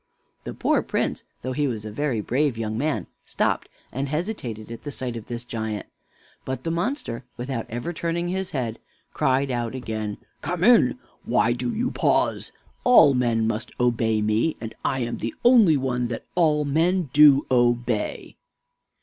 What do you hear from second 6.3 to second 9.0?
but the monster, without ever turning his head,